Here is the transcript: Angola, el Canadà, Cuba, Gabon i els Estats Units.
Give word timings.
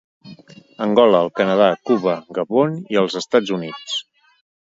Angola, 0.85 1.19
el 1.25 1.29
Canadà, 1.39 1.67
Cuba, 1.89 2.15
Gabon 2.39 2.79
i 2.95 2.99
els 3.05 3.21
Estats 3.23 3.55
Units. 3.61 4.01